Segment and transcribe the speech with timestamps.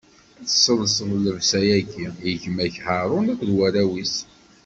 [0.41, 4.15] Ad tesselseḍ llebsa-agi i gma-k Haṛun akked warraw-is.